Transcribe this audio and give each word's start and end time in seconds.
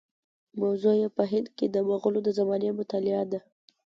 موضوع 0.61 0.93
یې 1.01 1.07
په 1.17 1.23
هند 1.31 1.47
کې 1.57 1.65
د 1.69 1.75
مغولو 1.89 2.19
د 2.23 2.29
زمانې 2.37 2.69
مطالعه 2.79 3.23
ده. 3.31 3.39